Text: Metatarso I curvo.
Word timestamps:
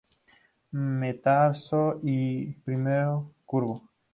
Metatarso 1.01 1.81
I 2.15 2.17
curvo. 3.53 3.79